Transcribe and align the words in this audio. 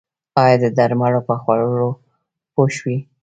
ایا 0.41 0.55
د 0.63 0.65
درملو 0.77 1.21
په 1.27 1.33
خوړلو 1.41 1.89
پوه 2.53 2.67
شوئ؟ 2.77 2.97